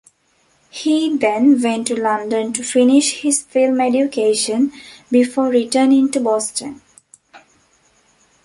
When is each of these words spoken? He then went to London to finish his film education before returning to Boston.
He 0.71 1.15
then 1.15 1.61
went 1.61 1.85
to 1.85 1.95
London 1.95 2.53
to 2.53 2.63
finish 2.63 3.21
his 3.21 3.43
film 3.43 3.79
education 3.79 4.71
before 5.11 5.49
returning 5.49 6.09
to 6.09 6.19
Boston. 6.19 6.81